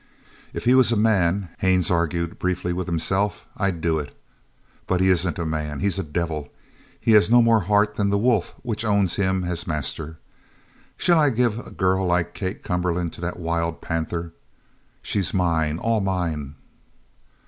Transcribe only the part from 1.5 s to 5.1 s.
Haines argued briefly with himself, "I'd do it. But he